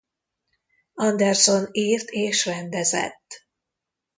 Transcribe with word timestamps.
Anderson 0.93 1.67
írt 1.71 2.09
és 2.09 2.45
rendezett. 2.45 3.45